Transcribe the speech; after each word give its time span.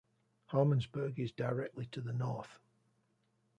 Harmonsburg 0.47 1.19
is 1.19 1.31
directly 1.31 1.85
to 1.85 2.01
the 2.01 2.11
north. 2.11 2.57